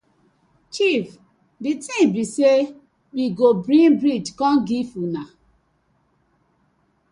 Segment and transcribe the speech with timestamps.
[0.75, 1.07] Chief
[1.61, 2.59] di tin bi say
[3.13, 5.23] we go bring bridge kom giv una.